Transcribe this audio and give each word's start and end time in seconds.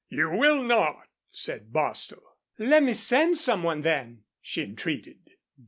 "You 0.09 0.31
will 0.35 0.63
not," 0.63 1.09
said 1.29 1.71
Bostil. 1.71 2.23
"Let 2.57 2.81
me 2.81 2.91
send 2.93 3.37
some 3.37 3.61
one, 3.61 3.81
then," 3.83 4.23
she 4.41 4.63
entreated. 4.63 5.19